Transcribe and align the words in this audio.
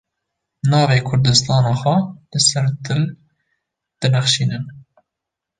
Navê 0.71 0.97
kurdistana 1.07 1.73
xwe 1.81 1.95
li 2.31 2.39
ser 2.47 2.65
dil 2.85 3.03
dinexşînin. 3.99 4.63